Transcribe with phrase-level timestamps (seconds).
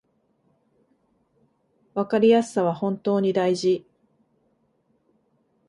[1.93, 3.85] わかりやすさは本当に大事